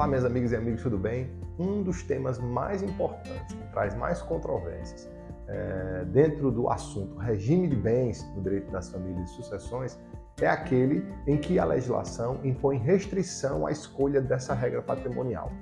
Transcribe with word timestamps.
Olá, 0.00 0.06
minhas 0.08 0.24
amigas 0.24 0.52
e 0.52 0.56
amigos, 0.56 0.82
tudo 0.82 0.96
bem? 0.96 1.28
Um 1.58 1.82
dos 1.82 2.02
temas 2.02 2.38
mais 2.38 2.82
importantes, 2.82 3.54
que 3.54 3.70
traz 3.70 3.94
mais 3.94 4.22
controvérsias 4.22 5.06
é, 5.46 6.06
dentro 6.06 6.50
do 6.50 6.70
assunto 6.70 7.18
regime 7.18 7.68
de 7.68 7.76
bens 7.76 8.26
no 8.34 8.42
direito 8.42 8.72
das 8.72 8.90
famílias 8.90 9.30
e 9.30 9.34
sucessões 9.34 10.00
é 10.40 10.46
aquele 10.46 11.04
em 11.26 11.36
que 11.36 11.58
a 11.58 11.66
legislação 11.66 12.40
impõe 12.42 12.78
restrição 12.78 13.66
à 13.66 13.72
escolha 13.72 14.22
dessa 14.22 14.54
regra 14.54 14.80
patrimonial. 14.80 15.52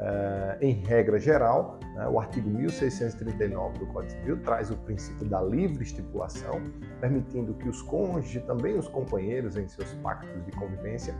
É, 0.00 0.58
em 0.60 0.72
regra 0.72 1.16
geral, 1.16 1.78
né, 1.94 2.08
o 2.08 2.18
artigo 2.18 2.50
1639 2.50 3.78
do 3.78 3.86
Código 3.86 4.10
Civil 4.10 4.42
traz 4.42 4.72
o 4.72 4.76
princípio 4.78 5.24
da 5.24 5.40
livre 5.40 5.84
estipulação, 5.84 6.60
permitindo 7.00 7.54
que 7.54 7.68
os 7.68 7.80
cônjuges 7.80 8.42
e 8.42 8.44
também 8.44 8.76
os 8.76 8.88
companheiros 8.88 9.56
em 9.56 9.68
seus 9.68 9.92
pactos 10.02 10.44
de 10.44 10.50
convivência 10.50 11.14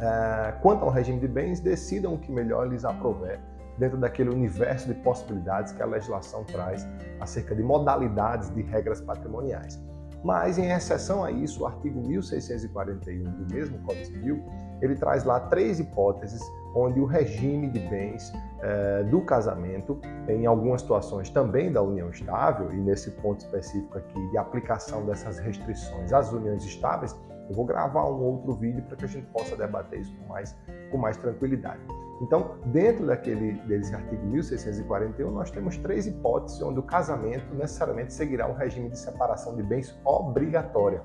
é, 0.00 0.52
quanto 0.62 0.84
ao 0.84 0.90
regime 0.90 1.20
de 1.20 1.28
bens, 1.28 1.60
decidam 1.60 2.14
o 2.14 2.18
que 2.18 2.30
melhor 2.32 2.68
lhes 2.68 2.84
aprover 2.84 3.40
dentro 3.78 3.98
daquele 3.98 4.30
universo 4.30 4.88
de 4.88 4.94
possibilidades 4.94 5.72
que 5.72 5.82
a 5.82 5.86
legislação 5.86 6.44
traz 6.44 6.86
acerca 7.20 7.54
de 7.54 7.62
modalidades 7.62 8.50
de 8.50 8.62
regras 8.62 9.00
patrimoniais. 9.00 9.80
Mas, 10.22 10.56
em 10.56 10.70
exceção 10.70 11.24
a 11.24 11.30
isso, 11.30 11.64
o 11.64 11.66
artigo 11.66 12.00
1641 12.00 13.24
do 13.24 13.52
mesmo 13.52 13.78
Código 13.80 14.06
Civil, 14.06 14.44
ele 14.80 14.94
traz 14.94 15.24
lá 15.24 15.40
três 15.40 15.80
hipóteses 15.80 16.40
onde 16.74 17.00
o 17.00 17.04
regime 17.04 17.68
de 17.68 17.80
bens 17.80 18.32
eh, 18.60 19.02
do 19.04 19.20
casamento, 19.22 20.00
em 20.28 20.46
algumas 20.46 20.80
situações 20.80 21.28
também 21.28 21.72
da 21.72 21.82
união 21.82 22.08
estável, 22.08 22.72
e 22.72 22.76
nesse 22.76 23.10
ponto 23.10 23.40
específico 23.40 23.98
aqui 23.98 24.30
de 24.30 24.38
aplicação 24.38 25.04
dessas 25.04 25.38
restrições 25.38 26.12
às 26.12 26.32
uniões 26.32 26.64
estáveis, 26.64 27.14
eu 27.52 27.56
vou 27.56 27.66
gravar 27.66 28.06
um 28.06 28.22
outro 28.22 28.54
vídeo 28.54 28.82
para 28.82 28.96
que 28.96 29.04
a 29.04 29.08
gente 29.08 29.26
possa 29.26 29.54
debater 29.54 30.00
isso 30.00 30.16
com 30.16 30.26
mais, 30.26 30.56
com 30.90 30.96
mais 30.96 31.18
tranquilidade. 31.18 31.80
Então, 32.22 32.56
dentro 32.66 33.06
daquele 33.06 33.52
desse 33.66 33.94
artigo 33.94 34.24
1641, 34.24 35.30
nós 35.30 35.50
temos 35.50 35.76
três 35.76 36.06
hipóteses 36.06 36.62
onde 36.62 36.78
o 36.78 36.82
casamento 36.82 37.54
necessariamente 37.54 38.14
seguirá 38.14 38.48
um 38.48 38.54
regime 38.54 38.88
de 38.88 38.98
separação 38.98 39.54
de 39.54 39.62
bens 39.62 39.94
obrigatória, 40.02 41.02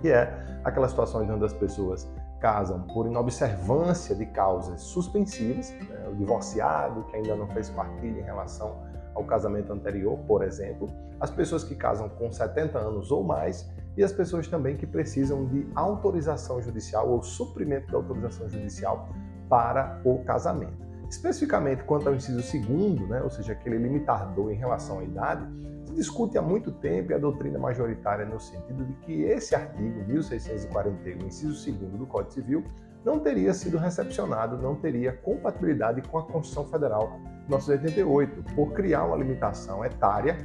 que 0.00 0.08
é 0.08 0.60
aquela 0.64 0.88
situação 0.88 1.22
onde 1.22 1.44
as 1.44 1.52
pessoas 1.52 2.10
casam 2.40 2.82
por 2.82 3.06
inobservância 3.06 4.16
de 4.16 4.26
causas 4.26 4.80
suspensivas, 4.80 5.70
né? 5.70 6.08
o 6.08 6.16
divorciado 6.16 7.04
que 7.04 7.16
ainda 7.16 7.36
não 7.36 7.46
fez 7.46 7.70
partilha 7.70 8.18
em 8.18 8.24
relação 8.24 8.82
ao 9.14 9.24
casamento 9.24 9.72
anterior, 9.72 10.18
por 10.26 10.42
exemplo, 10.42 10.88
as 11.20 11.30
pessoas 11.30 11.62
que 11.62 11.74
casam 11.74 12.08
com 12.08 12.32
70 12.32 12.78
anos 12.78 13.12
ou 13.12 13.22
mais 13.22 13.70
e 13.96 14.04
as 14.04 14.12
pessoas 14.12 14.46
também 14.48 14.76
que 14.76 14.86
precisam 14.86 15.46
de 15.46 15.66
autorização 15.74 16.62
judicial 16.62 17.08
ou 17.08 17.22
suprimento 17.22 17.90
da 17.90 17.98
autorização 17.98 18.48
judicial 18.48 19.08
para 19.48 20.00
o 20.04 20.18
casamento. 20.24 20.90
Especificamente 21.08 21.82
quanto 21.82 22.08
ao 22.08 22.14
inciso 22.14 22.40
segundo, 22.40 23.06
né, 23.08 23.20
ou 23.20 23.30
seja, 23.30 23.52
aquele 23.52 23.78
limitador 23.78 24.52
em 24.52 24.54
relação 24.54 25.00
à 25.00 25.04
idade, 25.04 25.44
se 25.84 25.92
discute 25.94 26.38
há 26.38 26.42
muito 26.42 26.70
tempo 26.70 27.10
e 27.10 27.14
a 27.14 27.18
doutrina 27.18 27.58
majoritária 27.58 28.24
no 28.24 28.38
sentido 28.38 28.84
de 28.84 28.92
que 29.04 29.22
esse 29.24 29.54
artigo 29.56 30.04
1641, 30.06 31.26
inciso 31.26 31.54
segundo 31.56 31.98
do 31.98 32.06
Código 32.06 32.32
Civil, 32.32 32.64
não 33.04 33.18
teria 33.18 33.52
sido 33.52 33.76
recepcionado, 33.76 34.56
não 34.58 34.76
teria 34.76 35.12
compatibilidade 35.12 36.02
com 36.02 36.18
a 36.18 36.22
Constituição 36.22 36.66
Federal 36.66 37.08
de 37.08 37.48
1988, 37.48 38.54
por 38.54 38.72
criar 38.72 39.04
uma 39.04 39.16
limitação 39.16 39.84
etária 39.84 40.36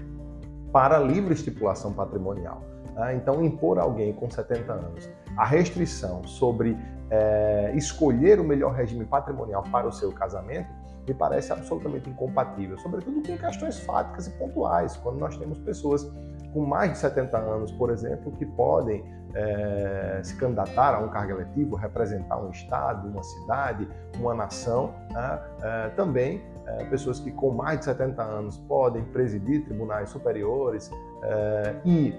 para 0.71 0.97
livre 0.97 1.33
estipulação 1.33 1.93
patrimonial. 1.93 2.63
Tá? 2.95 3.13
Então, 3.13 3.43
impor 3.43 3.77
a 3.77 3.83
alguém 3.83 4.13
com 4.13 4.29
70 4.29 4.71
anos 4.71 5.09
a 5.37 5.45
restrição 5.45 6.23
sobre 6.23 6.77
é, 7.09 7.73
escolher 7.75 8.39
o 8.39 8.43
melhor 8.43 8.73
regime 8.73 9.05
patrimonial 9.05 9.63
para 9.63 9.85
o 9.85 9.91
seu 9.91 10.11
casamento 10.11 10.69
me 11.07 11.13
parece 11.13 11.53
absolutamente 11.53 12.09
incompatível, 12.09 12.79
sobretudo 12.79 13.21
com 13.27 13.37
questões 13.37 13.79
fáticas 13.79 14.25
e 14.25 14.31
pontuais, 14.31 14.97
quando 14.97 15.19
nós 15.19 15.37
temos 15.37 15.59
pessoas 15.59 16.11
com 16.51 16.65
mais 16.65 16.93
de 16.93 16.97
70 16.97 17.37
anos, 17.37 17.71
por 17.73 17.91
exemplo, 17.91 18.31
que 18.31 18.45
podem 18.45 19.03
é, 19.35 20.21
se 20.23 20.35
candidatar 20.37 20.95
a 20.95 20.99
um 20.99 21.09
cargo 21.09 21.33
eletivo, 21.33 21.75
representar 21.75 22.41
um 22.41 22.49
estado, 22.49 23.07
uma 23.07 23.21
cidade, 23.21 23.87
uma 24.17 24.33
nação. 24.33 24.95
Né? 25.11 25.39
É, 25.61 25.89
também 25.89 26.41
é, 26.65 26.85
pessoas 26.85 27.19
que 27.19 27.29
com 27.29 27.51
mais 27.51 27.79
de 27.79 27.85
70 27.85 28.23
anos 28.23 28.57
podem 28.57 29.03
presidir 29.03 29.65
tribunais 29.65 30.09
superiores 30.09 30.89
e 31.83 32.15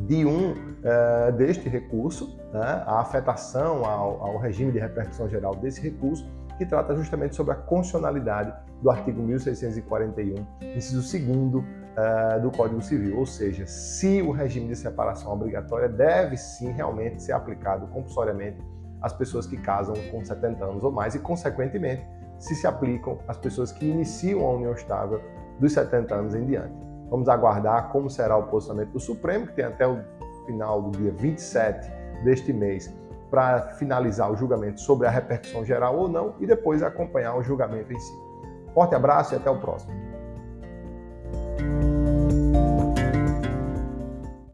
de 0.07 0.25
um 0.25 0.55
é, 0.83 1.31
deste 1.31 1.69
recurso, 1.69 2.35
né, 2.53 2.83
a 2.85 3.01
afetação 3.01 3.85
ao, 3.85 4.21
ao 4.21 4.37
regime 4.37 4.71
de 4.71 4.79
repercussão 4.79 5.29
geral 5.29 5.55
desse 5.55 5.81
recurso, 5.81 6.29
que 6.57 6.65
trata 6.65 6.95
justamente 6.95 7.35
sobre 7.35 7.53
a 7.53 7.55
constitucionalidade 7.55 8.53
do 8.81 8.89
artigo 8.89 9.21
1641, 9.21 10.45
inciso 10.75 11.01
2 11.01 11.13
uh, 11.55 12.41
do 12.41 12.51
Código 12.51 12.81
Civil, 12.81 13.17
ou 13.17 13.25
seja, 13.25 13.65
se 13.65 14.21
o 14.21 14.31
regime 14.31 14.67
de 14.67 14.75
separação 14.75 15.33
obrigatória 15.33 15.89
deve 15.89 16.37
sim 16.37 16.71
realmente 16.71 17.21
ser 17.21 17.33
aplicado 17.33 17.87
compulsoriamente 17.87 18.61
às 19.01 19.13
pessoas 19.13 19.47
que 19.47 19.57
casam 19.57 19.95
com 20.11 20.23
70 20.23 20.63
anos 20.63 20.83
ou 20.83 20.91
mais 20.91 21.15
e, 21.15 21.19
consequentemente, 21.19 22.05
se 22.41 22.55
se 22.55 22.67
aplicam 22.67 23.19
às 23.27 23.37
pessoas 23.37 23.71
que 23.71 23.85
iniciam 23.85 24.45
a 24.45 24.53
união 24.53 24.73
estável 24.73 25.21
dos 25.59 25.71
70 25.73 26.13
anos 26.13 26.35
em 26.35 26.45
diante. 26.45 26.73
Vamos 27.09 27.29
aguardar 27.29 27.89
como 27.89 28.09
será 28.09 28.35
o 28.35 28.43
posicionamento 28.47 28.91
do 28.91 28.99
Supremo, 28.99 29.45
que 29.45 29.53
tem 29.53 29.65
até 29.65 29.87
o 29.87 29.99
final 30.45 30.81
do 30.81 30.97
dia 30.97 31.11
27 31.11 31.89
deste 32.23 32.51
mês 32.51 32.93
para 33.29 33.61
finalizar 33.73 34.31
o 34.31 34.35
julgamento 34.35 34.81
sobre 34.81 35.07
a 35.07 35.09
repercussão 35.09 35.63
geral 35.63 35.97
ou 35.97 36.07
não 36.07 36.35
e 36.39 36.47
depois 36.47 36.81
acompanhar 36.81 37.35
o 37.35 37.43
julgamento 37.43 37.93
em 37.93 37.99
si. 37.99 38.13
Forte 38.73 38.95
abraço 38.95 39.35
e 39.35 39.37
até 39.37 39.49
o 39.49 39.59
próximo. 39.59 40.10